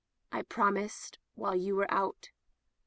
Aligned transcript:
"I 0.31 0.41
promised 0.41 1.19
while 1.35 1.53
you 1.55 1.75
were 1.75 1.93
out. 1.93 2.31